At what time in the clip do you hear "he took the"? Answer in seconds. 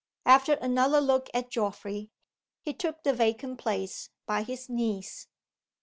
2.63-3.13